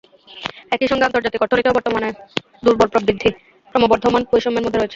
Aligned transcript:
একই 0.71 0.87
সঙ্গে 0.87 1.07
আন্তর্জাতিক 1.07 1.43
অর্থনীতিও 1.43 1.75
বর্তমানে 1.77 2.09
দুর্বল 2.63 2.87
প্রবৃদ্ধি, 2.93 3.29
ক্রমবর্ধমান 3.75 4.21
বৈষম্যের 4.29 4.63
মধ্যে 4.65 4.79
রয়েছে। 4.79 4.89